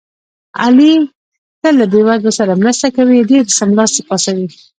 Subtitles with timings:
[0.61, 1.05] علي له
[1.61, 3.19] تل له بې وزلو سره مرسته کوي.
[3.31, 4.47] ډېر څملاستلي پاڅوي.